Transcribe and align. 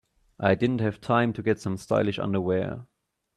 I 0.39 0.55
didn't 0.55 0.81
have 0.81 0.99
time 0.99 1.31
to 1.33 1.43
get 1.43 1.59
some 1.59 1.77
stylish 1.77 2.17
underwear. 2.17 2.87